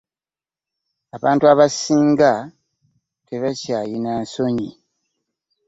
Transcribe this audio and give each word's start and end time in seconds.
Abantu 1.15 1.43
absinga 1.53 2.31
tebakyayina 3.27 4.11
nsonyi. 4.23 4.69